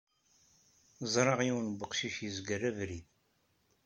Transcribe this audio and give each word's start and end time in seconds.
Ẓriɣ 1.13 1.39
yiwen 1.47 1.77
weqcic 1.79 2.15
yezger 2.21 2.61
abrid. 2.69 3.07